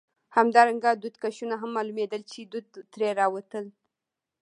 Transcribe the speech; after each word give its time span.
همدارنګه 0.37 0.89
دودکشونه 1.03 1.55
هم 1.61 1.69
معلومېدل، 1.75 2.21
چې 2.31 2.39
دود 2.51 2.67
ترې 2.93 3.27
وتل. 3.33 3.65